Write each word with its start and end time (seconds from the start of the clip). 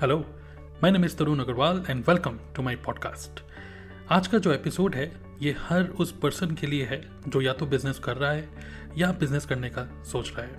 Hello 0.00 0.18
my 0.82 0.90
name 0.90 1.04
is 1.04 1.16
Tarun 1.16 1.40
Agarwal 1.40 1.84
and 1.90 2.04
welcome 2.08 2.38
to 2.56 2.62
my 2.62 2.76
podcast 2.76 3.40
आज 4.10 4.26
का 4.26 4.38
जो 4.38 4.52
episode 4.52 4.94
है, 4.94 5.12
ये 5.42 5.54
हर 5.58 5.84
उस 5.84 6.12
पर्सन 6.18 6.50
के 6.50 6.66
लिए 6.66 6.84
है 6.84 7.00
जो 7.28 7.40
या 7.40 7.52
तो 7.52 7.66
बिज़नेस 7.66 7.98
कर 7.98 8.16
रहा 8.16 8.30
है 8.30 8.48
या 8.98 9.10
बिज़नेस 9.12 9.46
करने 9.46 9.70
का 9.70 9.86
सोच 10.04 10.32
रहा 10.32 10.42
है। 10.42 10.56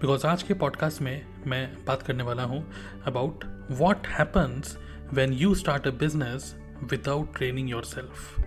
बिकॉज़ 0.00 0.26
आज 0.26 0.42
के 0.42 0.54
पॉडकास्ट 0.54 1.02
में 1.02 1.26
मैं 1.46 1.84
बात 1.84 2.02
करने 2.02 2.22
वाला 2.22 2.42
हूँ 2.42 2.64
about 3.04 3.44
what 3.70 4.06
happens 4.06 4.76
when 5.12 5.32
you 5.32 5.54
start 5.54 5.86
a 5.86 5.90
business 5.90 6.54
without 6.90 7.36
training 7.36 7.70
yourself 7.84 8.40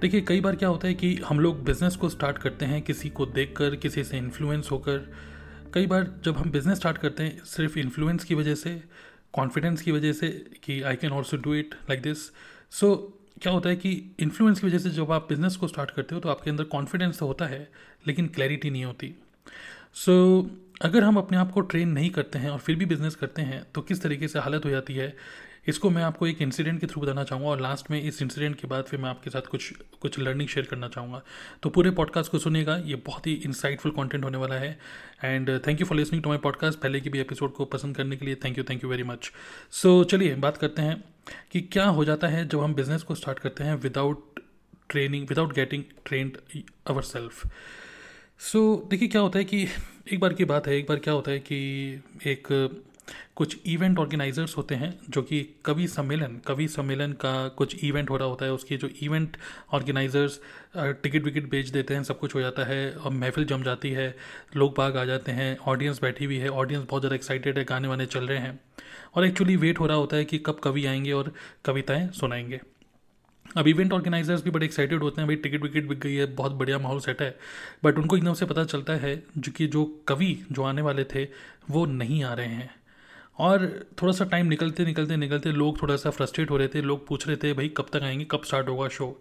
देखिए, 0.00 0.20
कई 0.20 0.40
बार 0.40 0.56
क्या 0.56 0.68
होता 0.68 0.88
है 0.88 0.94
कि 0.94 1.14
हम 1.28 1.40
लोग 1.40 1.64
बिज़नेस 1.64 1.96
को 1.96 2.08
स्टार्ट 2.08 2.38
करते 2.38 2.64
हैं 2.64 2.82
किसी 2.82 3.10
को 3.10 3.26
देखकर, 3.26 3.76
किसी 3.76 4.04
से 4.04 4.18
इन्फ्लुएंस 4.18 4.68
होकर। 4.70 4.98
कई 5.74 5.86
बार 5.86 6.20
जब 6.24 6.36
हम 6.36 6.50
बिज़नेस 6.50 6.78
स्टार्ट 6.78 6.98
करते 6.98 7.22
हैं, 7.22 7.44
सिर्फ़ 7.44 7.78
इन्फ्लुएंस 7.78 8.24
की 8.24 8.34
वजह 8.34 8.54
से 8.54 8.82
कॉन्फिडेंस 9.36 9.82
की 9.82 9.92
वजह 9.92 10.12
से 10.12 10.28
कि 10.62 10.82
I 10.82 10.96
can 10.96 11.12
also 11.12 11.36
do 11.36 11.54
it 11.54 11.74
like 11.90 12.02
this 12.02 12.26
so 12.70 12.94
क्या 13.42 13.52
होता 13.52 13.68
है 13.68 13.76
कि 13.76 13.90
इन्फ्लुएंस 14.20 14.60
की 14.60 14.66
वजह 14.66 14.78
से 14.78 14.90
जब 14.90 15.12
आप 15.12 15.26
बिज़नेस 15.28 15.56
को 15.56 15.68
स्टार्ट 15.68 15.90
करते 15.90 16.14
हो 16.14 16.20
तो 16.20 16.28
आपके 16.28 16.50
अंदर 16.50 16.64
कॉन्फिडेंस 16.64 17.18
तो 17.18 17.26
होता 17.26 17.46
है 17.46 17.68
लेकिन 18.06 18.26
क्लैरिटी 18.26 18.70
नहीं 18.70 18.84
होती। 18.84 19.14
सो 19.94 20.42
so, 20.42 20.48
अगर 20.82 21.04
हम 21.04 21.16
अपने 21.16 21.38
आप 21.38 21.50
को 21.52 21.60
ट्रेन 21.60 21.88
नहीं 21.88 22.10
करते 22.10 22.38
हैं 22.38 22.50
और 22.50 22.58
फिर 22.58 22.76
भी 22.76 22.86
बिज़नेस 22.86 23.14
करते 23.14 23.42
हैं 23.42 23.62
तो 23.74 23.80
किस 23.80 24.02
तरीके 24.02 24.28
से 24.28 24.38
हालत 24.38 24.64
हो 24.64 24.70
जाती 24.70 24.94
है? 24.94 25.14
इसको 25.68 25.90
मैं 25.90 26.02
आपको 26.02 26.26
एक 26.26 26.42
इंसिडेंट 26.42 26.80
के 26.80 26.86
थ्रू 26.86 27.02
बताना 27.02 27.24
चाहूँगा 27.24 27.50
और 27.50 27.60
लास्ट 27.60 27.90
में 27.90 28.02
इस 28.02 28.22
इंसिडेंट 28.22 28.56
के 28.56 28.66
बाद 28.66 28.84
फिर 28.84 29.00
मैं 29.00 29.10
आपके 29.10 29.30
साथ 29.30 29.40
कुछ 29.40 29.72
कुछ 30.00 30.18
लर्निंग 30.18 30.48
शेयर 30.48 30.66
करना 30.66 30.88
चाहूँगा। 30.88 31.22
तो 31.62 31.70
पूरे 31.70 31.90
पॉडकास्ट 31.90 32.32
को 32.32 32.38
सुनेगा 32.38 32.76
ये 32.76 32.94
बहुत 32.94 33.26
ही 33.26 33.32
इंसाइटफुल 33.34 33.92
कंटेंट 33.92 34.24
होने 34.24 34.38
वाला 34.38 34.54
है। 34.54 34.78
And 35.24 35.60
thank 35.66 35.80
you 35.80 35.86
for 35.86 35.98
listening 35.98 36.22
to 36.22 36.28
my 36.28 36.38
podcast 36.38 36.78
पहले 36.78 37.00
की 37.00 37.10
भी 37.10 37.18
एपिसोड 37.18 37.52
को 37.52 37.64
पसंद 37.64 37.96
करने 37.96 38.16
के 38.16 38.26
लिए 38.26 38.34
thank 38.34 38.58
you 38.58 38.64
thank 38.64 38.84
you 38.84 38.90
very 38.90 39.02
much 39.02 39.32
so 39.70 40.04
चलिए 40.04 40.34
बात 40.34 40.56
करते 40.56 40.82
हैं 40.82 41.04
कि 41.52 41.60
क्या 41.60 41.86
हो 41.86 42.04
जाता 42.04 42.28
है 42.28 42.48
जब 42.48 42.60
हम 42.60 42.74
बिज़नेस 42.74 43.02
को 43.02 43.14
स्टार्ट 43.14 43.38
करते 43.38 43.64
हैं 43.64 43.74
without 43.74 44.40
training 44.88 45.28
without 45.28 45.54
getting 45.54 45.84
trained 46.04 46.36
ourself 47.02 47.46
so 48.38 48.86
देखिए 48.90 49.08
क्या 49.08 49.20
होता 49.20 49.38
है 49.38 49.44
कि 49.44 49.66
एक 50.12 50.20
बार 50.20 50.32
की 50.32 50.44
बात 50.44 50.66
है, 50.66 50.76
एक 50.76 50.86
बार 50.88 50.98
क्या 50.98 51.14
होता 51.14 51.30
है 51.30 51.38
कि 51.38 51.56
एक 52.26 52.46
कुछ 53.36 53.56
इवेंट 53.66 53.98
ऑर्गेनाइजर्स 53.98 54.56
होते 54.56 54.74
हैं 54.74 54.92
जो 55.10 55.22
कि 55.22 55.42
कवि 55.64 55.86
सम्मेलन 55.88 56.40
कवि 56.46 56.66
सम्मेलन 56.68 57.12
का 57.14 57.32
कुछ 57.48 57.84
इवेंट 57.84 58.10
हो 58.10 58.16
रहा 58.16 58.28
होता 58.28 58.44
है, 58.44 58.52
उसके 58.52 58.76
जो 58.76 58.88
इवेंट 59.02 59.36
ऑर्गेनाइजर्स 59.72 60.38
टिकट 60.76 61.24
विकट 61.24 61.48
बेच 61.50 61.68
देते 61.68 61.94
हैं, 61.94 62.02
सब 62.04 62.18
कुछ 62.18 62.34
हो 62.34 62.40
जाता 62.40 62.64
है 62.64 62.90
और 62.92 63.12
महफिल 63.12 63.44
जम 63.44 63.62
जाती 63.62 63.90
है, 63.90 64.14
लोग 64.56 64.74
बाग 64.76 64.96
आ 64.96 65.04
जाते 65.04 65.32
हैं 65.32 65.56
ऑडियंस 65.58 66.00
बैठी 66.02 66.24
हुई 66.24 66.36
है 66.36 66.48
ऑडियंस 66.50 66.86
बहुत 66.90 67.02
ज़्यादा 67.02 67.16
एक्साइटेड 67.16 67.58
है, 67.58 67.64
गाने 67.64 67.88
वाने 67.88 68.06
चल 68.06 68.26
रहे 68.26 68.38
हैं 68.38 68.58
और 69.14 69.26
एक्चुअली 69.26 69.56
वेट 69.56 69.80
हो 69.80 69.86
रहा 69.86 69.96
होता 69.96 70.16
है 70.16 70.24
कि 70.24 70.38
कब 70.38 70.58
कवि 70.64 70.84
आएँगे 70.86 71.12
और 71.12 71.32
कविताएँ 71.64 72.08
सुनाएँगे। 72.12 72.60
अब 73.56 73.68
इवेंट 73.68 73.92
ऑर्गेनाइजर्स 73.92 74.42
भी 74.44 74.50
बड़े 74.50 74.66
एक्साइटेड 74.66 75.02
होते 75.02 75.20
हैं, 75.20 75.26
भाई 75.28 75.36
टिकट 75.36 75.62
विकट 75.62 75.88
बिक 75.88 75.98
गई 76.00 76.14
है, 76.14 76.26
बहुत 76.26 76.52
बढ़िया 76.52 76.78
माहौल 76.78 77.00
सेट 77.00 77.22
है 77.22 77.36
बट 77.84 77.98
उनको 77.98 78.16
एकदम 78.16 78.34
से 78.34 78.46
पता 78.46 78.64
चलता 78.64 78.92
है 78.94 79.22
जो 79.38 79.52
कि 79.52 79.66
जो 79.66 79.84
कवि 80.08 80.36
जो 80.52 80.62
आने 80.62 80.82
वाले 80.82 81.04
थे, 81.04 81.24
वो 81.70 81.84
नहीं 81.86 82.22
आ 82.24 82.32
रहे 82.34 82.46
हैं। 82.46 82.74
और 83.38 83.66
थोड़ा 84.02 84.12
सा 84.12 84.24
टाइम 84.24 84.46
निकलते 84.46 84.84
निकलते 84.84 85.16
निकलते 85.16 85.52
लोग 85.52 85.80
थोड़ा 85.82 85.96
सा 85.96 86.10
फ्रस्ट्रेट 86.10 86.50
हो 86.50 86.56
रहे 86.56 86.68
थे, 86.68 86.82
लोग 86.82 87.06
पूछ 87.06 87.26
रहे 87.28 87.36
थे, 87.36 87.52
भाई, 87.52 87.68
कब 87.76 87.86
तक 87.92 88.02
आएँगे? 88.02 88.24
कब 88.30 88.42
स्टार्ट 88.44 88.68
होगा 88.68 88.88
शो 88.88 89.18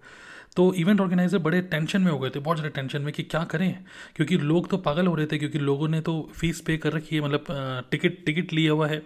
तो 0.55 0.73
इवेंट 0.73 1.01
ऑर्गेनाइजर 1.01 1.37
बड़े 1.37 1.61
टेंशन 1.61 2.01
में 2.01 2.11
हो 2.11 2.17
गए 2.19 2.29
थे, 2.29 2.39
बहुत 2.39 2.57
ज़्यादा 2.57 2.81
टेंशन 2.81 3.01
में 3.01 3.13
कि 3.13 3.23
क्या 3.23 3.43
करें? 3.43 3.83
क्योंकि 4.15 4.37
लोग 4.37 4.69
तो 4.69 4.77
पागल 4.77 5.07
हो 5.07 5.15
रहे 5.15 5.25
थे, 5.25 5.37
क्योंकि 5.37 5.59
लोगों 5.59 5.87
ने 5.87 5.99
तो 6.01 6.13
फ़ीस 6.35 6.61
पे 6.61 6.77
कर 6.77 6.93
रखी 6.93 7.15
है 7.15 7.21
मतलब 7.21 7.87
टिकट 7.91 8.23
टिकट 8.25 8.53
लिया 8.53 8.71
हुआ 8.71 8.87
है 8.87 9.01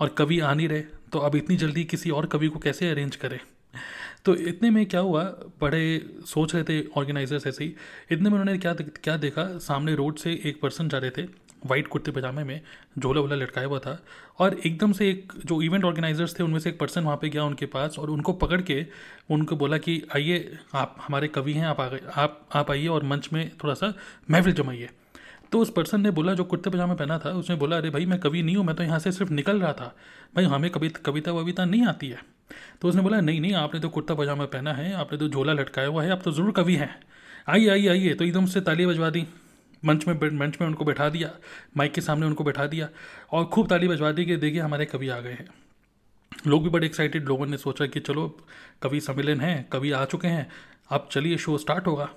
और 0.00 0.14
कभी 0.18 0.40
आ 0.40 0.52
नहीं 0.54 0.68
रहे। 0.68 0.80
तो 1.12 1.18
अब 1.18 1.36
इतनी 1.36 1.56
जल्दी 1.56 1.84
किसी 1.84 2.10
और 2.10 2.26
कवि 2.26 2.48
को 2.48 2.58
कैसे 2.58 2.90
अरेंज 2.90 3.16
करें? 3.16 3.38
तो 4.24 4.34
इतने 4.34 4.70
में 4.70 4.84
क्या 4.86 5.00
हुआ? 5.00 5.22
बड़े 5.60 5.82
सोच 6.26 6.54
रहे 6.54 6.64
थे 6.64 6.84
ऑर्गेनाइजर्स 6.96 7.46
ऐसे 7.46 7.64
ही। 7.64 7.74
इतने 8.12 8.30
में 8.30 8.38
उन्होंने 8.38 8.58
क्या 8.58 8.72
क्या 8.74 9.16
देखा? 9.18 9.46
सामने 9.58 9.94
रोड 9.94 10.16
से 10.16 10.40
एक 10.44 10.60
पर्सन 10.60 10.88
जा 10.88 10.98
रहे 10.98 11.10
थे। 11.10 11.26
वाइट 11.66 11.88
कुर्ते 11.88 12.10
पजामे 12.10 12.44
में 12.44 12.60
झोला 12.98 13.20
वोला 13.20 13.36
लटकाया 13.36 13.66
हुआ 13.66 13.78
था 13.78 14.02
और 14.38 14.54
एकदम 14.66 14.92
से 14.92 15.10
एक 15.10 15.32
जो 15.46 15.62
इवेंट 15.62 15.84
ऑर्गेनाइजर्स 15.84 16.38
थे, 16.38 16.42
उनमें 16.42 16.58
से 16.58 16.70
एक 16.70 16.78
पर्सन 16.78 17.00
वहाँ 17.02 17.16
पे 17.16 17.28
गया 17.28 17.44
उनके 17.44 17.66
पास 17.66 17.98
और 17.98 18.10
उनको 18.10 18.32
पकड़ 18.32 18.60
के 18.62 18.86
उनको 19.30 19.56
बोला 19.56 19.78
कि, 19.78 20.02
आइए, 20.16 20.58
आप 20.74 20.96
हमारे 21.06 21.28
कवि 21.28 21.52
हैं, 21.52 21.66
आप 21.66 21.80
आ 21.80 21.88
गए, 21.88 22.00
आप 22.14 22.48
आप 22.54 22.70
आइए 22.70 22.86
और 22.86 23.02
मंच 23.02 23.28
में 23.32 23.50
थोड़ा 23.64 23.74
सा 23.74 23.94
महफिल 24.30 24.52
जमाइए। 24.52 24.88
तो 25.52 25.58
उस 25.58 25.70
पर्सन 25.70 26.00
ने 26.00 26.10
बोला, 26.10 26.34
जो 26.34 26.44
कुर्ते 26.44 26.70
पजामा 26.70 26.94
पहना 26.94 27.18
था, 27.18 27.30
उसने 27.30 27.56
बोला, 27.56 27.76
अरे 27.76 27.90
भाई, 27.90 28.06
मैं 28.06 28.20
कवि 28.20 28.42
नहीं 28.42 28.56
हूँ, 28.56 28.64
मैं 28.64 28.76
तो 28.76 28.82
यहाँ 28.82 28.98
से 28.98 29.12
सिर्फ़ 29.12 29.32
निकल 29.32 29.60
रहा 29.60 29.72
था। 29.72 29.96
भाई, 30.36 30.44
हमें 30.44 30.70
कभी, 30.70 30.88
कविता 30.88 31.32
वविता 31.32 31.64
नहीं 31.64 31.86
आती 31.86 32.08
है। 32.08 32.18
तो 32.82 32.88
उसने 32.88 33.02
बोला, 33.02 33.20
नहीं 33.20 33.40
नहीं, 33.40 33.54
आपने 33.54 33.80
तो 33.80 33.88
कुर्ता 33.88 34.14
पजामा 34.14 34.44
पहना 34.44 34.72
है, 34.72 34.92
आपने 34.92 35.18
तो 35.18 35.28
झोला 35.28 35.52
लटकाया 35.52 35.88
हुआ 35.88 36.02
है, 36.02 36.10
आप 36.10 36.22
तो 36.22 36.32
ज़रूर 36.32 36.52
कवि 36.52 36.74
हैं। 36.74 37.00
आइए 37.48 37.68
आइए 37.68 37.88
आइए। 37.88 38.14
तो 38.14 38.24
एकदम 38.24 38.46
से 38.46 38.60
ताली 38.60 38.86
बजवा 38.86 39.10
दी। 39.10 39.26
मंच 39.84 40.06
में 40.08 40.38
मंच 40.38 40.58
में 40.60 40.68
उनको 40.68 40.84
बैठा 40.84 41.08
दिया, 41.08 41.30
माइक 41.76 41.92
के 41.92 42.00
सामने 42.00 42.26
उनको 42.26 42.44
बैठा 42.44 42.66
दिया 42.66 42.88
और 43.32 43.44
खूब 43.44 43.68
ताली 43.68 43.88
बजवा 43.88 44.12
दी 44.12 44.24
कि 44.24 44.36
देखिए 44.36 44.60
हमारे 44.60 44.84
कवि 44.84 45.08
आ 45.08 45.20
गए 45.20 45.32
हैं। 45.32 45.48
लोग 46.46 46.62
भी 46.62 46.68
बड़े 46.68 46.86
एक्साइटेड 46.86 47.24
लोगों 47.24 47.46
ने 47.46 47.56
सोचा 47.56 47.86
कि 47.86 48.00
चलो, 48.00 48.38
कवि 48.82 49.00
सम्मेलन 49.00 49.40
है, 49.40 49.68
कवि 49.72 49.90
आ 49.90 50.04
चुके 50.04 50.28
हैं, 50.28 50.50
अब 50.90 51.08
चलिए 51.12 51.38
शो 51.38 51.58
स्टार्ट 51.58 51.86
होगा। 51.86 52.10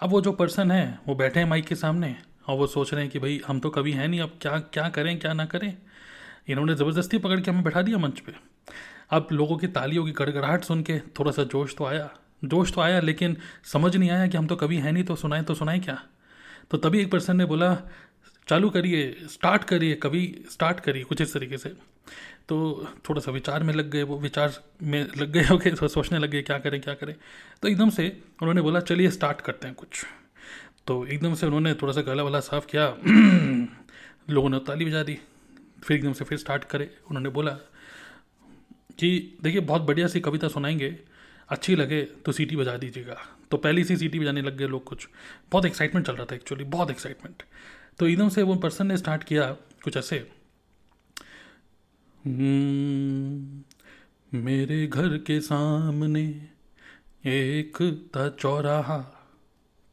अब 0.00 0.10
वो 0.10 0.20
जो 0.20 0.32
पर्सन 0.32 0.70
है, 0.70 0.98
वो 1.08 1.14
बैठे 1.14 1.40
हैं 1.40 1.46
माइक 1.46 1.66
के 1.66 1.74
सामने 1.74 2.16
और 2.46 2.56
वो 2.56 2.66
सोच 2.66 2.94
रहे 2.94 3.02
हैं 3.02 3.12
कि 3.12 3.18
भाई, 3.18 3.40
हम 3.46 3.60
तो 3.60 3.70
कवि 3.70 3.92
हैं 3.92 4.08
नहीं, 4.08 4.20
अब 4.20 4.38
क्या 4.42 4.58
क्या 4.58 4.88
करें, 4.88 5.18
क्या 5.18 5.32
ना 5.32 5.44
करें? 5.44 5.78
इन्होंने 6.48 6.74
ज़बरदस्ती 6.74 7.18
पकड़ 7.18 7.40
के 7.40 7.50
हमें 7.50 7.64
बैठा 7.64 7.82
दिया 7.82 7.98
मंच 7.98 8.20
पे। 8.20 8.32
अब 9.10 9.28
लोगों 9.32 9.56
की 9.56 9.66
तालियों 9.66 10.04
की 10.04 10.12
गड़गड़ाहट 10.12 10.64
सुन 10.64 10.82
के 10.82 10.98
थोड़ा 10.98 11.30
सा 11.30 11.44
जोश 11.44 11.76
तो 11.76 11.84
आया। 11.84 12.10
जोश 12.44 12.72
तो 12.72 12.80
आया, 12.80 13.00
लेकिन 13.00 13.36
समझ 13.64 13.96
नहीं 13.96 14.10
आया 14.10 14.26
कि 14.26 14.36
हम 14.36 14.46
तो 14.46 14.56
कभी 14.56 14.76
हैं 14.76 14.92
नहीं 14.92 15.04
तो 15.04 15.16
सुनाएँ 15.16 15.44
तो 15.44 15.54
सुनाएँ 15.54 15.80
क्या? 15.80 16.02
तो 16.70 16.78
तभी 16.78 17.00
एक 17.00 17.10
पर्सन 17.10 17.36
ने 17.36 17.44
बोला, 17.44 17.82
चालू 18.48 18.70
करिए 18.70 19.16
स्टार्ट 19.24 19.64
करिए 19.64 19.94
कभी 19.94 20.44
स्टार्ट 20.50 20.80
करिए, 20.80 21.04
कुछ 21.04 21.20
इस 21.20 21.34
तरीके 21.34 21.58
से। 21.58 21.68
तो 22.48 22.88
थोड़ा 23.08 23.20
सा 23.20 23.32
विचार 23.32 23.62
में 23.62 23.74
लग 23.74 23.90
गए 23.90 24.02
वो, 24.02 24.18
विचार 24.18 24.52
में 24.82 25.08
लग 25.18 25.32
गए 25.32 25.42
हो 25.50 25.58
गए 25.58 25.88
सोचने 25.88 26.18
लग 26.18 26.30
गए, 26.30 26.42
क्या 26.42 26.58
करें 26.58 26.80
क्या 26.80 26.94
करें? 26.94 27.14
तो 27.62 27.68
एकदम 27.68 27.90
से 27.90 28.22
उन्होंने 28.42 28.60
बोला, 28.60 28.80
चलिए 28.80 29.10
स्टार्ट 29.10 29.40
करते 29.40 29.66
हैं 29.66 29.76
कुछ। 29.76 30.04
तो 30.86 31.06
एकदम 31.06 31.34
से 31.34 31.46
उन्होंने 31.46 31.74
थोड़ा 31.74 31.92
सा 31.92 32.02
गला 32.02 32.22
वाला 32.22 32.40
साफ़ 32.40 32.66
किया, 32.66 32.88
लोगों 34.30 34.50
ने 34.50 34.58
ताली 34.58 34.84
बजा 34.84 35.02
दी, 35.02 35.18
फिर 35.84 35.96
एकदम 35.96 36.12
से 36.12 36.24
फिर 36.24 36.38
स्टार्ट 36.38 36.64
करे। 36.64 36.84
उन्होंने 37.10 37.28
बोला 37.28 37.50
कि 38.98 39.38
देखिए, 39.42 39.60
बहुत 39.60 39.82
बढ़िया 39.82 40.06
सी 40.06 40.20
कविता 40.20 40.48
सुनाएँगे 40.48 40.98
अच्छी 41.48 41.76
लगे 41.76 42.02
तो 42.24 42.32
सीटी 42.32 42.56
बजा 42.56 42.76
दीजिएगा। 42.76 43.16
तो 43.50 43.56
पहली 43.56 43.84
सी 43.84 43.96
सीटी 43.96 44.18
बजाने 44.18 44.42
लग 44.42 44.56
गए 44.56 44.66
लोग 44.66 44.84
कुछ। 44.84 45.08
बहुत 45.52 45.64
एक्साइटमेंट 45.64 46.06
चल 46.06 46.14
रहा 46.14 46.26
था 46.26 46.34
एक्चुअली 46.34 46.64
बहुत 46.66 46.90
एक्साइटमेंट 46.90 47.42
तो 47.98 48.06
एकदम 48.08 48.28
से 48.28 48.42
वो 48.42 48.54
पर्सन 48.56 48.86
ने 48.86 48.96
स्टार्ट 48.96 49.24
किया 49.24 49.50
कुछ 49.84 49.96
ऐसे। 49.96 50.16
हम्म, 52.24 53.62
मेरे 54.32 54.86
घर 54.86 55.16
के 55.18 55.40
सामने 55.40 56.22
एक 57.26 57.78
था 58.16 58.28
चौराहा। 58.30 58.98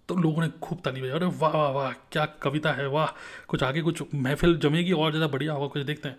तो 0.10 0.16
लोगों 0.16 0.42
ने 0.42 0.50
खूब 0.62 0.80
ताली 0.86 1.02
बजाई। 1.02 1.12
अरे 1.12 1.26
वाह 1.40 1.52
वाह 1.52 1.70
वाह 1.72 1.92
क्या 2.12 2.26
कविता 2.44 2.72
है 2.74 2.88
वाह। 2.88 3.08
कुछ 3.48 3.64
आगे 3.64 3.82
कुछ 3.82 4.04
महफिल 4.16 4.58
जमेगी 4.58 4.92
और 4.92 5.12
ज़्यादा 5.12 5.28
बढ़िया 5.28 5.54
होगा 5.54 5.68
कुछ 5.68 5.84
देखते 5.84 6.10
हैं। 6.10 6.18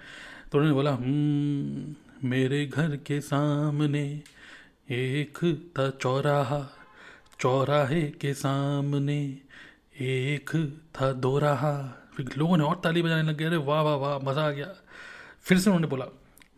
तो 0.53 0.59
उन्होंने 0.59 0.75
बोला 0.75 0.91
हम्म, 0.91 1.95
मेरे 2.29 2.65
घर 2.67 2.97
के 2.97 3.21
सामने 3.21 4.05
एक 4.91 5.39
था 5.79 5.91
चौराहा 5.91 6.69
चौराहे 7.41 8.03
के 8.03 8.35
सामने 8.35 9.39
एक 10.01 10.51
था 11.01 11.13
दो 11.13 11.39
रहा 11.39 11.73
फिर 12.17 12.31
लोगों 12.39 12.57
ने 12.57 12.65
और 12.65 12.81
ताली 12.85 13.03
बजाने 13.03 13.23
लग 13.23 13.37
गए 13.37 13.45
अरे 13.45 13.57
वाह 13.57 13.83
वाह 13.83 13.95
वाह 13.95 14.19
मज़ा 14.19 14.47
आ 14.47 14.51
गया। 14.51 14.75
फिर 15.43 15.59
से 15.59 15.71
उन्होंने 15.71 15.87
बोला 15.87 16.05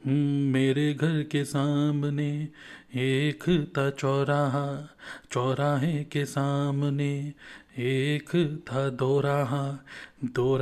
हम्म, 0.06 0.52
मेरे 0.52 0.94
घर 0.94 1.22
के 1.22 1.44
सामने 1.44 2.48
एक 2.96 3.72
था 3.78 3.90
चौराहा 3.90 4.88
चौराहे 5.32 6.04
के 6.04 6.24
सामने 6.24 7.32
एक 7.78 8.30
था 8.72 8.88
दो 8.88 9.20
रहा 9.20 9.78
दो 10.24 10.58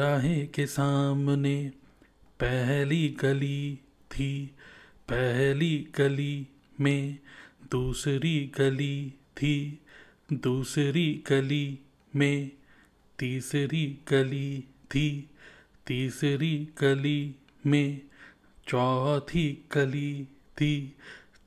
के 0.55 0.67
सामने 0.67 1.73
पहली 2.41 3.17
गली 3.21 3.79
थी 4.13 4.47
पहली 5.09 5.89
गली 5.97 6.47
में 6.81 7.19
दूसरी 7.71 8.53
गली 8.59 9.11
थी। 9.11 9.79
दूसरी 10.33 11.25
गली 11.29 11.79
में 12.17 12.51
तीसरी 13.19 13.99
गली 14.09 14.61
थी। 14.61 15.31
तीसरी 15.87 16.69
गली 16.79 17.35
में 17.67 18.01
चौथी 18.69 19.65
गली 19.73 20.25
थी। 20.25 20.97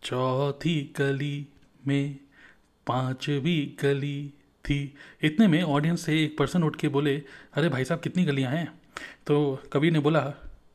चौथी 0.03 0.93
गली 0.97 1.47
में 1.87 2.17
पांचवी 2.87 3.77
गली 3.81 4.33
थी। 4.65 4.93
इतने 5.21 5.47
में 5.47 5.63
ऑडियंस 5.63 6.01
से 6.01 6.23
एक 6.23 6.37
पर्सन 6.37 6.63
उठ 6.63 6.75
के 6.75 6.87
बोले, 6.87 7.23
अरे 7.53 7.69
भाई 7.69 7.85
साहब, 7.85 7.99
कितनी 7.99 8.25
गलियाँ 8.25 8.51
हैं? 8.51 8.81
तो 9.27 9.63
कवि 9.73 9.91
ने 9.91 9.99
बोला 9.99 10.33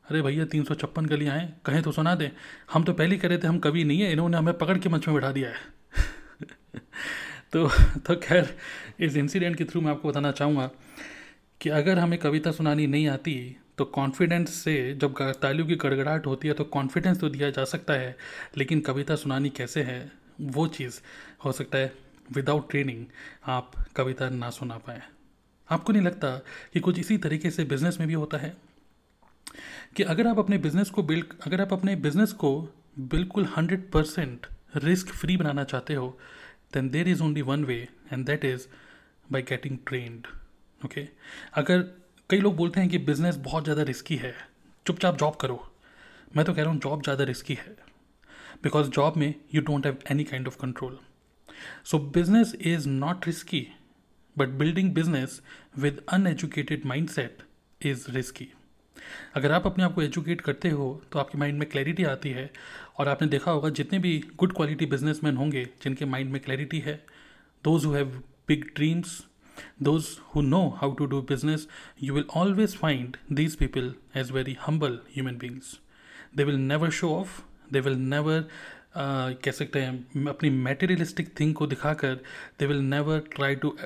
अरे 0.09 0.21
भैया, 0.23 0.45
तीन 0.45 0.65
सौ 0.65 0.75
छप्पन 0.75 1.07
गलियाँ 1.07 1.37
हैं 1.37 1.61
कहें 1.67 1.83
तो 1.83 1.93
सुना 1.93 2.15
दें। 2.15 2.31
हम 2.73 2.85
तो 2.85 2.93
पहले 2.93 3.17
कह 3.17 3.29
रहे 3.29 3.39
थे 3.39 3.47
हम 3.47 3.59
कभी 3.59 3.85
नहीं 3.85 4.01
है, 4.01 4.13
इन्होंने 4.13 4.37
हमें 4.37 4.59
पकड़ 4.59 4.79
के 4.79 4.89
मंच 4.89 5.09
में 5.09 5.15
बैठा 5.15 5.33
दिया 5.33 5.49
है। 5.49 5.57
तो 7.53 7.69
तो 7.99 8.17
खैर, 8.17 8.57
इस 9.01 9.17
इंसिडेंट 9.17 9.57
के 9.57 9.65
थ्रू 9.65 9.81
मैं 9.81 9.91
आपको 9.91 10.09
बताना 10.09 10.31
चाहूँगा 10.33 10.71
कि 11.61 11.71
अगर 11.71 11.99
हमें 11.99 12.19
कविता 12.19 12.51
सुनानी 12.53 12.87
नहीं 12.87 13.09
आती 13.09 13.57
तो 13.79 13.85
कॉन्फिडेंस 13.85 14.55
से 14.55 14.95
जब 14.95 15.15
तालियों 15.43 15.67
की 15.67 15.77
गड़गड़ाहट 15.77 16.27
होती 16.27 16.49
है 16.49 16.55
तो 16.55 16.65
कॉन्फिडेंस 16.65 17.21
तो 17.21 17.29
दिया 17.29 17.51
जा 17.51 17.65
सकता 17.65 17.95
है, 17.95 18.17
लेकिन 18.57 18.81
कविता 18.81 19.17
सुनानी 19.17 19.49
कैसे 19.49 19.83
है, 19.83 20.01
वो 20.41 20.67
चीज़ 20.67 21.01
हो 21.45 21.53
सकता 21.53 21.79
है 21.79 21.93
विदाउट 22.33 22.71
ट्रेनिंग 22.71 23.05
आप 23.47 23.73
कविता 23.97 24.29
ना 24.29 24.51
सुना 24.51 24.79
पाए। 24.79 25.03
आपको 25.71 25.93
नहीं 25.93 26.03
लगता 26.03 26.31
कि 26.73 26.81
कुछ 26.81 26.99
इसी 26.99 27.19
तरीके 27.19 27.51
से 27.51 27.65
बिज़नेस 27.65 27.99
में 27.99 28.09
भी 28.09 28.15
होता 28.15 28.39
है? 28.39 28.68
कि 29.97 30.03
अगर 30.03 30.27
आप 30.27 30.39
अपने 30.39 30.59
बिज़नेस 30.59 30.91
को 30.91 31.03
बिल्ड 31.03 31.33
अगर 31.47 31.61
आप 31.61 31.73
अपने 31.73 31.97
बिज़नेस 31.97 32.33
को 32.33 32.51
बिल्कुल 32.99 33.45
हंड्रेड 33.57 33.91
परसेंट 33.91 34.47
रिस्क 34.77 35.09
फ्री 35.09 35.37
बनाना 35.37 35.65
चाहते 35.65 35.95
हो 35.95 36.09
then 36.75 36.89
there 36.91 37.09
is 37.09 37.23
only 37.23 37.43
one 37.43 37.65
way 37.65 37.77
and 38.13 38.27
that 38.27 38.45
is 38.45 38.67
by 39.33 39.43
getting 39.43 39.79
trained 39.87 40.27
okay 40.81 41.07
अगर 41.55 41.83
कई 42.31 42.41
लोग 42.41 42.57
बोलते 42.57 42.81
हैं 42.81 42.89
कि 42.89 42.99
बिज़नेस 42.99 43.37
बहुत 43.37 43.65
ज़्यादा 43.65 43.83
रिस्की 43.83 44.17
है, 44.17 44.35
चुपचाप 44.87 45.19
जॉब 45.19 45.37
करो। 45.37 45.65
मैं 46.37 46.45
तो 46.45 46.55
कह 46.55 46.63
रहा 46.63 46.71
हूँ 46.73 46.81
जॉब 46.81 47.03
ज़्यादा 47.03 47.25
रिस्की 47.25 47.55
है। 47.55 47.77
बिकॉज़ 48.63 48.91
जॉब 48.91 49.17
में 49.17 49.35
you 49.55 49.63
don't 49.63 49.87
have 49.87 49.99
any 50.11 50.25
kind 50.25 50.49
of 50.49 50.57
control 50.61 50.99
so 51.85 51.99
business 51.99 52.55
is 52.67 52.89
not 52.89 53.27
risky 53.27 53.67
but 54.37 54.49
building 54.59 54.93
business 54.95 55.41
with 55.79 56.05
uneducated 56.09 56.87
mind 56.87 57.09
set 57.09 57.43
is 57.81 58.11
risky 58.11 58.49
अगर 59.35 59.53
आप 59.53 59.67
अपने 59.67 59.85
आप 59.85 59.95
को 59.95 60.03
एजुकेट 60.03 60.41
करते 60.41 60.71
हो 60.71 61.03
तो 61.13 61.19
आपके 61.19 61.39
माइंड 61.39 61.59
में 61.59 61.69
क्लैरिटी 61.69 62.05
आती 62.05 62.31
है। 62.31 62.51
और 62.99 63.09
आपने 63.09 63.29
देखा 63.29 63.51
होगा 63.51 63.69
जितने 63.69 63.99
भी 63.99 64.25
गुड 64.37 64.53
क्वालिटी 64.53 64.87
बिजनेसमैन 64.87 65.37
होंगे 65.37 65.65
जिनके 65.83 66.05
माइंड 66.05 66.31
में 66.31 66.41
क्लैरिटी 66.41 66.79
है 66.79 67.05
those 67.65 67.85
who 67.85 67.93
have 67.93 68.23
big 68.49 68.65
dreams 68.77 69.25
those 69.83 70.07
who 70.35 70.41
know 70.41 70.69
how 70.69 70.93
to 70.93 71.07
do 71.07 71.23
business 71.23 71.69
you 72.03 72.15
will 72.15 72.25
always 72.37 72.77
find 72.77 73.17
these 73.33 73.55
people 73.55 73.95
as 74.17 74.31
very 74.31 74.57
humble 74.61 74.99
human 75.15 75.39
beings 75.39 75.81
they 76.37 76.45
will 76.45 76.57
never 76.57 76.91
show 76.91 77.15
off 77.15 77.41
they 77.73 77.81
will 77.81 78.13
uh, 78.13 79.45
कह 79.45 79.51
सकते 79.51 79.81
हैं 79.81 80.27
अपनी 80.27 80.51
materialistic 80.51 81.41
thing 81.41 81.55
को 81.55 81.67
दिखाकर 81.67 82.15
they 82.59 82.67
will 82.67 82.77
never 82.77 83.19
try 83.19 83.55
to 83.55 83.77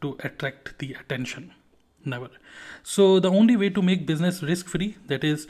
to 0.00 0.18
attract 0.24 0.68
the 0.80 0.92
attention 0.92 1.50
never. 2.06 2.28
So 2.84 3.20
the 3.20 3.30
only 3.30 3.56
way 3.56 3.70
to 3.70 3.82
make 3.82 4.06
business 4.06 4.42
risk 4.42 4.66
free 4.66 4.90
that 5.08 5.24
is 5.24 5.46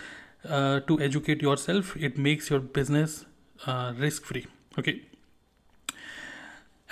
uh, 0.50 0.80
to 0.90 1.00
educate 1.00 1.42
yourself 1.42 1.96
it 1.96 2.18
makes 2.18 2.50
your 2.50 2.60
business 2.78 3.24
uh, 3.68 4.02
risk 4.04 4.32
free 4.32 4.46
okay? 4.78 4.94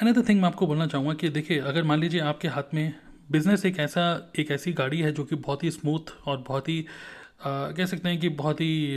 Another 0.03 0.23
thing 0.29 0.41
मैं 0.41 0.49
आपको 0.49 0.67
बोलना 0.67 0.87
चाहूँगा 0.87 1.15
कि 1.15 1.29
देखिए 1.29 1.59
अगर 1.59 1.83
मान 1.83 2.01
लीजिए 2.01 2.21
आपके 2.21 2.49
हाथ 2.49 2.63
में 2.75 2.95
बिज़नेस 3.31 3.67
एक 3.67 3.79
ऐसा 3.79 4.33
एक 4.39 4.51
ऐसी 4.51 4.73
गाड़ी 4.73 5.01
है 5.01 5.13
जो 5.13 5.25
कि 5.25 5.37
बहुत 5.37 5.65
ही 5.65 5.71
स्मूथ 5.71 6.27
और 6.27 6.39
बहुत 6.39 6.69
ही 6.69 6.87
uh, 7.41 7.47
कह 7.47 7.87
सकते 7.87 8.09
हैं 8.09 8.21
कि 8.21 8.29
बहुत 8.29 8.61
ही 8.61 8.95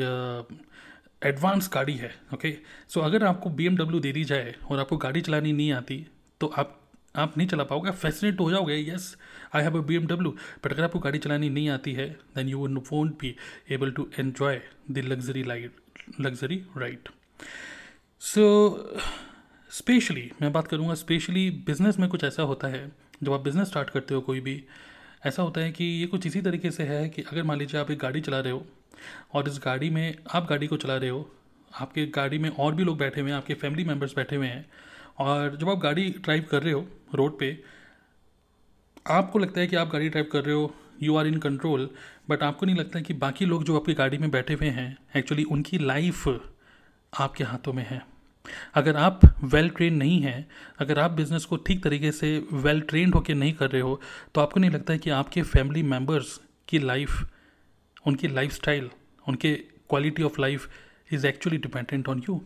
एडवांस 1.23 1.67
uh, 1.67 1.73
गाड़ी 1.73 1.93
है 1.93 2.15
ओके? 2.33 2.57
सो 2.89 2.99
so, 2.99 3.05
अगर 3.05 3.23
आपको 3.23 3.49
बी 3.49 3.69
दे 3.69 4.11
दी 4.11 4.23
जाए 4.23 4.55
और 4.71 4.79
आपको 4.79 4.97
गाड़ी 4.97 5.21
चलानी 5.21 5.53
नहीं 5.53 5.71
आती 5.71 6.07
तो 6.39 6.47
आप 6.47 6.82
आप 7.15 7.37
नहीं 7.37 7.47
चला 7.47 7.63
पाओगे 7.63 7.91
फैसिनेट 7.91 8.39
हो 8.39 8.49
जाओगे 8.51 8.75
yes 8.89 9.15
I 9.55 9.61
have 9.61 9.77
a 9.77 9.85
BMW 9.95 10.31
but 10.65 10.73
अगर 10.73 10.83
आपको 10.83 10.99
गाड़ी 10.99 11.19
चलानी 11.19 11.49
नहीं 11.49 11.69
आती 11.69 11.93
है 11.93 12.09
then 12.35 12.47
you 12.49 12.67
won't 12.67 13.11
be 13.19 13.35
able 13.71 13.91
to 13.91 14.09
enjoy 14.19 14.61
the 14.91 14.97
luxury 14.97 15.43
light 15.43 15.75
luxury 16.21 16.63
ride 16.77 17.09
so 18.21 18.45
specially 19.71 20.31
मैं 20.41 20.51
बात 20.53 20.67
करूँगा 20.67 20.93
स्पेशली 20.93 21.49
बिज़नेस 21.51 21.99
में 21.99 22.09
कुछ 22.09 22.23
ऐसा 22.23 22.43
होता 22.43 22.67
है, 22.67 22.91
जब 23.23 23.33
आप 23.33 23.41
बिज़नेस 23.41 23.67
स्टार्ट 23.67 23.89
करते 23.89 24.13
हो 24.13 24.21
कोई 24.21 24.39
भी, 24.39 24.63
ऐसा 25.25 25.43
होता 25.43 25.61
है 25.61 25.71
कि 25.71 25.83
ये 25.83 26.07
कुछ 26.07 26.27
इसी 26.27 26.41
तरीके 26.41 26.71
से 26.71 26.83
है 26.83 27.09
कि 27.09 27.21
अगर 27.21 27.43
मान 27.43 27.57
लीजिए 27.57 27.79
आप 27.81 27.91
एक 27.91 27.99
गाड़ी 27.99 28.21
चला 28.21 28.39
रहे 28.39 28.51
हो, 28.53 28.65
और 29.33 29.47
इस 29.49 29.59
गाड़ी 29.65 29.89
में 29.89 30.15
आप 30.33 30.47
गाड़ी 30.49 30.67
को 30.67 30.77
चला 30.77 30.97
रहे 30.97 31.09
हो, 31.09 31.31
आपके 31.81 32.05
गाड़ी 32.05 32.37
में 32.37 32.49
और 32.49 32.75
भी 32.75 32.83
लोग 32.83 32.97
बैठे 32.97 33.21
हुए 33.21 33.29
हैं, 33.31 33.37
आपके 33.37 33.53
फैमिली 33.53 33.83
मेंबर्स 33.83 34.15
बैठे 34.15 34.35
हुए 34.35 34.47
हैं 34.47 34.65
और 35.17 35.55
जब 35.57 35.69
आप 35.69 35.77
गाड़ी 35.77 36.09
ड्राइव 36.19 36.45
कर 36.51 36.63
रहे 36.63 36.73
हो 36.73 36.85
रोड 37.15 37.37
पे, 37.39 37.57
आपको 39.07 39.39
लगता 39.39 39.59
है 39.61 39.67
कि 39.67 39.75
आप 39.75 39.89
गाड़ी 39.89 40.09
ड्राइव 40.09 40.29
कर 40.31 40.43
रहे 40.43 40.55
हो 40.55 40.73
you 41.03 41.15
are 41.15 41.27
in 41.27 41.37
control 41.37 41.89
but 42.29 42.43
आपको 42.43 42.65
नहीं 42.65 42.75
लगता 42.75 42.99
कि 42.99 43.13
बाकी 43.13 43.45
लोग 43.45 43.63
जो 43.63 43.79
आपकी 43.79 43.93
गाड़ी 43.93 44.17
में 44.17 44.29
बैठे 44.31 44.53
हुए 44.53 44.69
हैं 44.69 44.97
एक्चुअली 45.15 45.43
उनकी 45.43 45.77
लाइफ 45.77 46.27
आपके 47.13 47.43
हाथों 47.43 47.73
में 47.73 47.85
है। 47.89 48.01
अगर 48.75 48.97
आप 48.97 49.19
वेल 49.43 49.69
ट्रेन 49.69 49.95
नहीं 49.95 50.19
हैं, 50.21 50.47
अगर 50.79 50.99
आप 50.99 51.11
बिज़नेस 51.11 51.45
को 51.45 51.57
ठीक 51.57 51.83
तरीके 51.83 52.11
से 52.11 52.37
वेल 52.53 52.81
ट्रेंड 52.81 53.15
होकर 53.15 53.35
नहीं 53.35 53.53
कर 53.53 53.69
रहे 53.69 53.81
हो 53.81 53.99
तो 54.35 54.41
आपको 54.41 54.59
नहीं 54.59 54.71
लगता 54.71 54.93
है 54.93 54.99
कि 54.99 55.09
आपके 55.09 55.41
फैमिली 55.43 55.83
मेंबर्स 55.83 56.39
की 56.67 56.79
लाइफ 56.79 57.21
उनकी 58.07 58.27
लाइफ 58.27 58.51
स्टाइल 58.51 58.89
उनके 59.27 59.53
quality 59.89 60.23
of 60.23 60.41
life 60.41 60.69
is 61.11 61.27
actually 61.27 61.57
dependent 61.57 62.07
on 62.07 62.23
you 62.29 62.41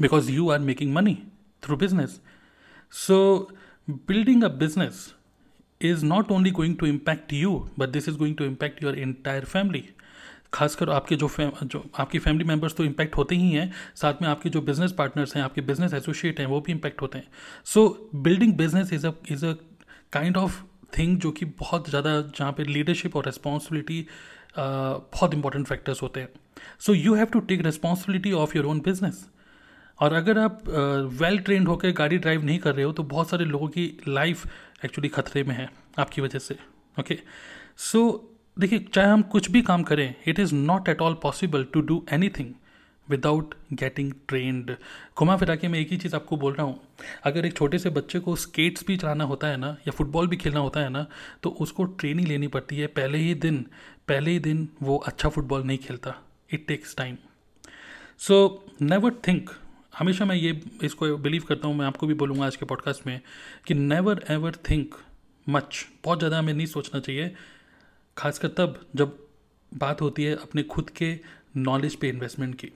because 0.00 0.30
you 0.30 0.48
are 0.50 0.58
making 0.58 0.92
money 0.94 1.18
through 1.64 1.78
business. 1.78 2.20
So, 2.92 3.18
building 4.06 4.42
a 4.42 4.50
business 4.62 5.02
is 5.80 6.02
not 6.04 6.30
only 6.30 6.50
going 6.52 6.76
to 6.78 6.86
impact 6.86 7.32
you, 7.34 7.54
but 7.76 7.92
this 7.92 8.08
is 8.08 8.16
going 8.16 8.36
to 8.36 8.44
impact 8.44 8.82
your 8.82 8.94
entire 9.08 9.52
family. 9.56 9.84
खासकर 10.52 10.90
आपके 10.90 11.16
जो 11.16 11.26
fam 11.28 11.50
जो 11.62 11.82
आपकी 12.00 12.18
family 12.18 12.44
members 12.44 12.74
तो 12.76 12.84
impact 12.84 13.16
होते 13.16 13.34
ही 13.36 13.50
हैं 13.50 13.70
साथ 13.96 14.20
में 14.22 14.28
आपके 14.28 14.50
जो 14.56 14.60
बिज़नेस 14.62 14.92
पार्टनर्स 14.98 15.34
हैं 15.36 15.42
आपके 15.42 15.60
बिज़नेस 15.70 15.94
एसोसिएट 15.94 16.40
हैं 16.40 16.46
वो 16.46 16.60
भी 16.60 16.72
इम्पैक्ट 16.72 17.02
होते 17.02 17.18
हैं 17.18 17.26
so 17.72 17.82
building 18.26 18.52
business 18.56 18.92
is 18.92 19.06
a 19.06 19.12
is 19.30 19.44
a 19.46 19.52
kind 20.12 20.36
of 20.36 20.62
thing 20.98 21.18
जो 21.20 21.30
कि 21.30 21.44
बहुत 21.60 21.88
ज़्यादा 21.88 22.20
जहाँ 22.38 22.52
पे 22.52 22.64
लीडरशिप 22.64 23.16
और 23.16 23.26
रिस्पॉन्सिबिलिटी 23.26 24.06
बहुत 24.58 25.34
इंपॉर्टेंट 25.34 25.66
फैक्टर्स 25.66 26.02
होते 26.02 26.20
हैं 26.20 26.28
so 26.86 26.94
you 26.94 27.14
have 27.14 27.26
to 27.32 27.40
take 27.50 27.64
responsibility 27.66 28.32
of 28.42 28.56
your 28.56 28.66
own 28.66 28.80
business 28.80 29.24
और 29.98 30.12
अगर 30.12 30.38
आप 30.38 30.62
वेल 31.20 31.38
ट्रेंड 31.38 31.68
होकर 31.68 31.92
गाड़ी 31.92 32.18
ड्राइव 32.18 32.44
नहीं 32.44 32.58
कर 32.58 32.74
रहे 32.74 32.84
हो 32.84 32.92
तो 32.92 33.02
बहुत 33.04 33.30
सारे 33.30 33.44
लोगों 33.44 33.68
की 33.68 33.86
लाइफ 34.08 34.46
एक्चुअली 34.84 35.08
खतरे 35.08 35.42
में 35.44 35.54
है, 35.54 35.68
आपकी 35.98 36.20
वजह 36.22 36.38
से 36.38 36.56
ओके 37.00 37.18
सो 37.76 38.30
देखिए, 38.56 38.78
चाहे 38.94 39.08
हम 39.08 39.22
कुछ 39.22 39.50
भी 39.50 39.62
काम 39.62 39.82
करें 39.82 40.14
it 40.26 40.38
is 40.38 40.54
not 40.54 40.88
at 40.88 41.00
all 41.00 41.14
possible 41.22 41.64
to 41.64 41.80
do 41.80 42.04
anything 42.28 42.52
without 43.08 43.54
getting 43.72 44.12
trained 44.28 44.70
घुमा 45.18 45.36
फिरा 45.36 45.54
के 45.56 45.68
मैं 45.68 45.78
एक 45.78 45.90
ही 45.90 45.96
चीज़ 45.96 46.14
आपको 46.16 46.36
बोल 46.36 46.52
रहा 46.52 46.66
हूँ, 46.66 46.80
अगर 47.24 47.46
एक 47.46 47.56
छोटे 47.56 47.78
से 47.78 47.90
बच्चे 47.90 48.18
को 48.18 48.36
स्केट्स 48.36 48.84
भी 48.86 48.96
चलाना 48.96 49.24
होता 49.24 49.46
है 49.46 49.56
ना, 49.56 49.76
या 49.86 49.90
फुटबॉल 49.90 50.28
भी 50.28 50.36
खेलना 50.36 50.60
होता 50.60 50.80
है 50.80 50.88
ना 50.90 51.06
तो 51.42 51.50
उसको 51.60 51.84
ट्रेनिंग 51.84 52.28
लेनी 52.28 52.46
पड़ती 52.48 52.76
है, 52.76 52.86
पहले 52.86 53.18
ही 53.18 53.34
दिन, 53.36 53.64
पहले 54.08 54.30
ही 54.30 54.38
दिन 54.38 54.68
वो 54.82 54.96
अच्छा 54.96 55.28
फुटबॉल 55.28 55.64
नहीं 55.64 55.78
खेलता 55.78 56.14
it 56.52 56.66
takes 56.68 56.96
time 56.96 57.16
so 58.18 58.64
never 58.82 59.14
think 59.28 59.50
हमेशा 59.98 60.24
मैं 60.24 60.36
ये 60.36 60.62
इसको 60.82 61.16
बिलीव 61.16 61.42
करता 61.42 61.68
हूँ 61.68 61.76
मैं 61.76 61.86
आपको 61.86 62.06
भी 62.06 62.14
बोलूँगा 62.14 62.46
आज 62.46 62.56
के 62.56 62.66
पॉडकास्ट 62.66 63.06
में 63.06 63.20
कि 63.66 63.74
नेवर 63.74 64.24
एवर 64.30 64.56
थिंक 64.70 64.94
मच 65.48 65.86
बहुत 66.04 66.18
ज़्यादा 66.18 66.38
हमें 66.38 66.54
नहीं 66.54 66.66
सोचना 66.66 67.00
चाहिए 67.00 67.34
खासकर 68.16 68.48
तब 68.48 68.86
जब 68.96 69.18
बात 69.74 70.00
होती 70.00 70.24
है 70.24 70.36
अपने 70.36 70.62
खुद 70.62 70.90
के 70.90 71.20
नॉलेज 71.56 71.96
पे 71.96 72.08
इन्वेस्टमेंट 72.08 72.54
की। 72.54 72.68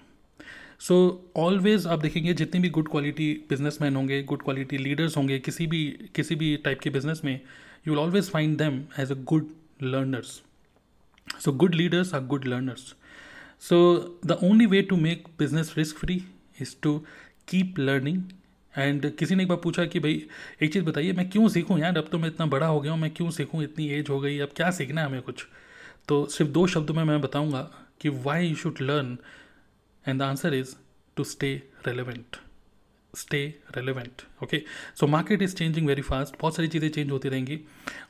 सो 0.81 1.25
so, 1.29 1.41
ऑलवेज 1.41 1.87
आप 1.87 1.99
देखेंगे 1.99 2.35
जितने 2.35 2.61
भी 2.61 2.71
गुड 2.71 2.91
क्वालिटी 2.91 3.47
बिजनेसमैन 3.49 3.97
होंगे 3.97 4.23
गुड 4.23 4.43
क्वालिटी 4.43 4.79
लीडर्स 4.79 5.17
होंगे 5.17 5.39
किसी 5.39 5.67
भी 5.67 5.99
किसी 6.15 6.35
भी 6.35 6.57
टाइप 6.57 6.81
के 6.81 6.91
बिज़नेस 6.91 7.21
में 7.25 7.41
you 7.89 7.95
will 7.95 7.99
always 7.99 8.31
find 8.31 8.59
them 8.59 8.85
as 8.99 9.13
a 9.13 9.15
good 9.15 9.49
learners 9.83 10.43
so 11.45 11.53
good 11.53 11.75
leaders 11.75 12.15
are 12.15 12.25
good 12.25 12.45
learners 12.45 12.95
so 13.61 14.21
the 14.27 14.33
only 14.33 14.67
way 14.67 14.83
to 14.83 14.97
make 14.97 15.29
business 15.39 15.75
risk 15.77 15.97
free 15.97 16.23
is 16.61 16.75
to 16.83 16.99
keep 17.49 17.79
learning 17.79 18.23
and 18.75 19.11
किसी 19.17 19.35
ने 19.35 19.43
एक 19.43 19.49
बार 19.49 19.59
पूछा 19.59 19.85
कि 19.85 20.01
भाई, 20.01 20.27
एक 20.63 20.73
चीज़ 20.73 20.85
बताइए, 20.85 21.13
मैं 21.13 21.29
क्यों 21.31 21.49
सीखूँ 21.49 21.79
यार? 21.79 21.99
अब 21.99 22.09
तो 22.13 22.19
मैं 22.19 22.29
इतना 22.29 22.47
बड़ा 22.47 22.67
हो 22.67 22.81
गया 22.81 22.93
हूँ, 22.93 23.01
मैं 23.01 23.11
क्यों 23.11 23.31
सीखूँ? 23.31 23.63
इतनी 23.63 23.89
एज 23.89 24.09
हो 24.11 24.21
गई, 24.21 24.39
अब 24.39 24.51
क्या 24.57 24.71
सीखना 24.71 25.01
है 25.01 25.07
हमें 25.07 25.23
कुछ? 25.23 25.47
तो 26.09 26.27
सिर्फ़ 26.27 26.53
दो 26.53 26.67
शब्दों 26.67 26.95
में 26.95 27.05
मैं 27.05 27.21
बताऊँगा 27.21 27.63
कि 28.01 28.09
why 28.09 28.47
you 28.47 28.57
should 28.57 28.81
learn 28.81 29.19
and 30.09 30.21
the 30.21 30.23
answer 30.23 30.55
is 30.55 30.75
to 31.17 31.25
stay 31.25 31.55
relevant 31.87 32.37
stay 33.15 33.43
relevant 33.77 34.23
okay 34.43 34.63
so 35.01 35.07
market 35.07 35.43
is 35.43 35.55
changing 35.57 35.87
very 35.87 36.03
fast 36.03 36.35
बहुत 36.41 36.57
सारी 36.57 36.69
चीज़ें 36.69 36.89
चेंज 36.89 37.11
होती 37.11 37.29
रहेंगी। 37.29 37.59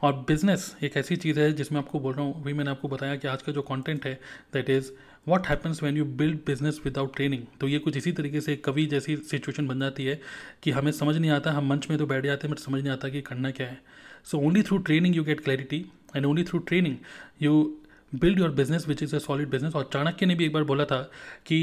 और 0.03 0.13
बिज़नेस 0.29 0.75
एक 0.83 0.97
ऐसी 0.97 1.17
चीज़ 1.17 1.41
है 1.41 1.53
जिसमें 1.53 1.79
आपको 1.79 2.01
बोल 2.01 2.15
रहा 2.15 2.25
हूँ, 2.25 2.43
अभी 2.43 2.53
मैंने 2.53 2.71
आपको 2.71 2.89
बताया 2.89 3.17
कि 3.17 3.29
आज 3.29 3.43
का 3.43 3.53
जो 3.53 3.63
कॉन्टेंट 3.63 4.07
है 4.07 4.15
that 4.55 4.71
is 4.71 4.91
what 5.29 5.47
happens 5.47 5.83
when 5.83 5.97
you 5.97 6.05
build 6.05 6.39
business 6.47 6.81
without 6.85 7.15
training 7.17 7.43
तो 7.61 7.69
ये 7.69 7.79
कुछ 7.79 7.97
इसी 7.97 8.13
तरीके 8.13 8.41
से 8.41 8.57
कवि 8.57 8.87
जैसी 8.87 9.17
सिचुएशन 9.31 9.67
बन 9.69 9.81
जाती 9.81 10.05
है 10.05 10.21
कि 10.63 10.71
हमें 10.71 10.93
समझ 10.93 11.17
नहीं 11.17 11.31
आता, 11.31 11.53
हम 11.53 11.69
मंच 11.69 11.89
में 11.91 11.99
तो 11.99 12.07
बैठ 12.07 12.25
जाते 12.25 12.47
हैं 12.47 12.55
बट 12.55 12.61
समझ 12.61 12.83
नहीं 12.83 12.93
आता 12.93 13.09
कि 13.09 13.21
करना 13.21 13.51
क्या 13.51 13.67
है। 13.67 13.81
So 14.25 14.39
only 14.39 14.63
through 14.63 14.79
training 14.79 15.17
you 15.17 15.25
get 15.25 15.41
clarity 15.41 15.85
and 16.17 16.27
only 16.27 16.45
through 16.45 16.59
training 16.59 16.97
you 17.43 17.81
build 18.13 18.39
your 18.39 18.51
business 18.51 18.89
which 18.89 19.03
is 19.03 19.17
a 19.17 19.19
solid 19.19 19.51
business 19.51 19.75
और 19.75 19.89
चाणक्य 19.93 20.27
ने 20.27 20.35
भी 20.35 20.45
एक 20.47 20.53
बार 20.53 20.65
बोला 20.65 20.85
था 20.85 21.01
कि 21.47 21.59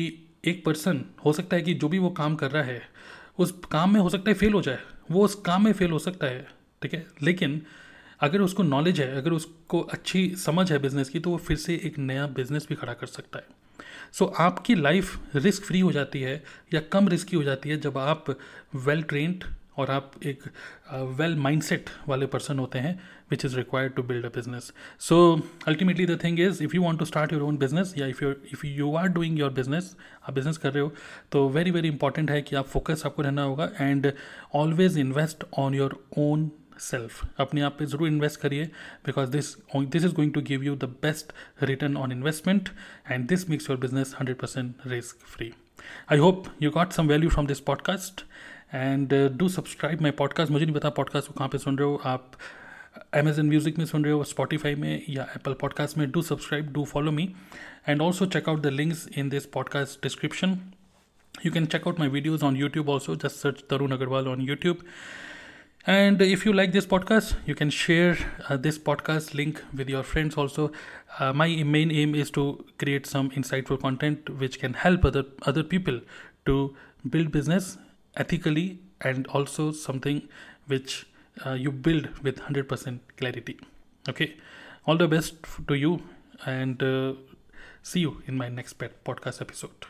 एक 0.46 0.64
पर्सन 0.66 1.06
हो 1.26 1.34
सकता 1.34 1.56
है 1.56 1.62
कि 1.62 1.74
जो 1.74 1.88
भी 1.90 2.00
वो 2.00 2.10
काम 2.10 2.36
कर 2.36 2.52
रहा 2.52 2.64
है 2.64 2.82
उस 3.38 3.52
काम 3.72 3.94
में 3.94 4.00
हो 4.02 4.10
सकता 4.10 4.30
है 4.30 4.34
फेल 4.34 4.54
हो 4.54 4.62
जाए। 4.62 4.80
वो 5.12 5.26
उस 5.26 5.36
काम 5.36 5.64
में 5.64 5.74
फेल 5.74 5.92
हो 5.92 6.00
सकता 6.00 6.28
है 6.28 6.48
ठीक 6.82 6.94
है? 6.94 7.06
लेकिन 7.24 7.62
अगर 8.20 8.42
उसको 8.42 8.64
नॉलेज 8.64 9.00
है 9.02 9.16
अगर 9.18 9.32
उसको 9.32 9.80
अच्छी 9.82 10.36
समझ 10.36 10.72
है 10.72 10.80
बिज़नेस 10.80 11.10
की 11.10 11.20
तो 11.20 11.30
वो 11.30 11.38
फिर 11.38 11.58
से 11.58 11.76
एक 11.84 11.98
नया 12.00 12.28
बिज़नेस 12.28 12.66
भी 12.70 12.76
खड़ा 12.76 12.94
कर 12.94 13.08
सकता 13.08 13.40
है। 13.40 13.46
सो 14.12 14.26
so, 14.26 14.32
आपकी 14.40 14.76
लाइफ 14.76 15.36
रिस्क 15.36 15.64
फ्री 15.64 15.80
हो 15.80 15.92
जाती 15.92 16.22
है 16.22 16.44
या 16.74 16.80
कम 16.82 17.08
रिस्की 17.08 17.38
हो 17.38 17.44
जाती 17.44 17.70
है 17.70 17.78
जब 17.78 17.98
आप 17.98 18.26
वेल 18.76 19.02
ट्रेंड 19.02 19.44
और 19.78 19.92
आप 19.92 20.12
एक 20.24 20.44
वेल 20.94 21.36
माइंडसेट 21.36 21.90
वाले 22.08 22.26
पर्सन 22.26 22.60
होते 22.60 22.80
हैं। 22.80 23.02
Which 23.32 23.46
is 23.46 23.56
required 23.56 23.94
to 23.94 24.04
build 24.04 24.26
a 24.26 24.30
business 24.30 24.72
so 25.00 25.18
ultimately 25.68 26.06
the 26.06 26.20
thing 26.24 26.40
is 26.40 26.64
if 26.64 26.76
you 26.76 26.82
want 26.82 27.00
to 27.00 27.06
start 27.06 27.34
your 27.34 27.42
own 27.42 27.58
business 27.58 27.94
या 27.98 28.08
if 28.08 28.24
you 28.24 28.32
if 28.32 28.66
you 28.66 28.96
are 28.96 29.08
doing 29.08 29.40
your 29.40 29.52
business 29.52 29.96
आप 30.24 30.34
business 30.34 30.58
कर 30.58 30.72
रहे 30.72 30.84
हो 30.84 30.92
तो 31.32 31.48
very 31.50 31.72
very 31.72 31.88
important 31.88 32.32
है 32.32 32.42
कि 32.42 32.56
आप 32.56 32.68
focus 32.68 33.04
आपको 33.06 33.22
रहना 33.22 33.44
होगा 33.44 33.70
and 33.80 34.12
always 34.56 34.98
invest 34.98 35.44
on 35.58 35.74
your 35.74 36.04
own 36.18 36.52
self 36.80 37.28
अपने 37.40 37.62
आप 37.62 37.76
पे 37.80 37.86
ज़रूर 37.86 38.08
इन्वेस्ट 38.08 38.40
करिए 38.40 38.66
because 39.06 39.30
this 39.30 39.56
this 39.76 40.06
is 40.06 40.14
going 40.14 40.34
to 40.34 40.42
give 40.42 40.64
you 40.64 40.76
the 40.76 40.84
best 41.02 41.32
return 41.64 41.98
on 41.98 42.12
investment 42.12 42.70
and 43.12 43.28
this 43.28 43.50
makes 43.50 43.70
your 43.70 43.80
business 43.80 44.16
hundred 44.20 44.38
percent 44.38 44.76
risk 44.86 45.18
free 45.28 45.54
I 46.12 46.18
hope 46.18 46.46
you 46.62 46.72
got 46.72 46.92
some 46.92 47.08
value 47.08 47.30
from 47.30 47.48
this 47.48 47.60
podcast 47.60 48.26
and 48.74 49.14
do 49.38 49.50
subscribe 49.50 50.02
my 50.02 50.12
podcast 50.12 50.52
मुझे 50.52 50.66
नहीं 50.66 50.76
पता 50.76 50.90
podcast 50.90 51.28
को 51.28 51.34
कहाँ 51.34 51.50
पे 51.50 51.58
सुन 51.58 51.78
रहे 51.78 51.88
हो 51.88 52.02
आप। 52.06 52.32
Amazon 53.15 53.47
music 53.47 53.79
में 53.79 53.85
सुन 53.87 54.05
रहे 54.05 54.13
हो 54.13 54.25
स्पॉटीफाई 54.25 54.75
में 54.75 55.05
या 55.09 55.23
एप्पल 55.37 55.53
पॉडकास्ट 55.61 55.99
में 55.99 56.11
do 56.11 56.23
subscribe 56.23 56.73
do 56.73 56.85
follow 56.93 57.13
me 57.13 57.33
and 57.89 58.03
also 58.03 58.27
check 58.27 58.49
out 58.49 58.61
the 58.63 58.67
links 58.67 59.09
in 59.19 59.29
this 59.29 59.47
podcast 59.57 60.03
description 60.03 60.59
you 61.43 61.51
can 61.51 61.67
check 61.67 61.87
out 61.87 61.99
my 61.99 62.07
videos 62.09 62.43
on 62.43 62.57
youtube 62.57 62.89
also 62.95 63.15
just 63.25 63.41
search 63.45 63.61
tarun 63.69 63.97
agarwal 63.97 64.27
on 64.31 64.41
youtube 64.47 64.81
and 65.87 66.21
if 66.21 66.45
you 66.45 66.53
like 66.53 66.73
this 66.73 66.87
podcast 66.87 67.35
you 67.47 67.55
can 67.55 67.71
share 67.71 68.17
uh, 68.49 68.57
this 68.57 68.79
podcast 68.79 69.33
link 69.35 69.63
with 69.73 69.89
your 69.89 70.03
friends 70.03 70.37
also 70.37 70.71
uh, 71.19 71.33
my 71.33 71.49
main 71.77 71.91
aim 71.91 72.15
is 72.15 72.31
to 72.31 72.45
create 72.79 73.07
some 73.07 73.31
insightful 73.31 73.81
content 73.81 74.29
which 74.43 74.59
can 74.65 74.75
help 74.75 75.05
other 75.05 75.25
other 75.53 75.63
people 75.63 76.01
to 76.45 76.59
build 77.09 77.33
business 77.33 77.79
ethically 78.17 78.67
and 79.01 79.27
also 79.29 79.71
something 79.73 80.21
which 80.67 81.07
uh, 81.46 81.54
you 81.54 81.72
build 81.72 82.10
with 82.24 82.40
100% 82.40 83.00
clarity. 83.18 83.60
Okay? 84.08 84.36
All 84.86 84.98
the 84.98 85.08
best 85.08 85.36
to 85.68 85.74
you 85.74 86.02
and 86.46 86.82
uh, 86.82 87.14
see 87.82 88.02
you 88.02 88.22
in 88.28 88.38
my 88.38 88.50
next 88.50 88.78
podcast 88.78 89.42
episode 89.42 89.86